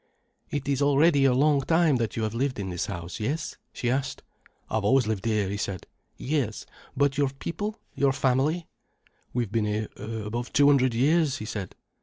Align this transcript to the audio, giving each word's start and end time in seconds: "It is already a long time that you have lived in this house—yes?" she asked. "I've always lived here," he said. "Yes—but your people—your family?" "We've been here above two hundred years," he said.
"It 0.49 0.67
is 0.67 0.81
already 0.81 1.25
a 1.25 1.33
long 1.35 1.61
time 1.61 1.97
that 1.97 2.17
you 2.17 2.23
have 2.23 2.33
lived 2.33 2.57
in 2.59 2.71
this 2.71 2.87
house—yes?" 2.87 3.57
she 3.71 3.91
asked. 3.91 4.23
"I've 4.67 4.83
always 4.83 5.05
lived 5.05 5.25
here," 5.25 5.47
he 5.47 5.57
said. 5.57 5.85
"Yes—but 6.17 7.19
your 7.19 7.29
people—your 7.29 8.11
family?" 8.11 8.65
"We've 9.31 9.51
been 9.51 9.65
here 9.65 9.89
above 9.97 10.53
two 10.53 10.65
hundred 10.65 10.95
years," 10.95 11.37
he 11.37 11.45
said. 11.45 11.75